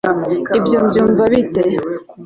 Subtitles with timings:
[0.57, 1.63] ibyo byumva bite